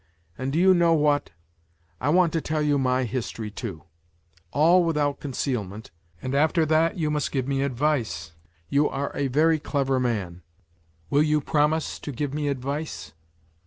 [0.35, 1.29] And do you know what?
[1.99, 3.83] I want to tell you my history too,
[4.51, 5.91] all without conceal ment,
[6.23, 8.31] and after that you must give me advice.
[8.67, 10.41] You are a very clever man;
[11.11, 13.13] will you promise to give me advice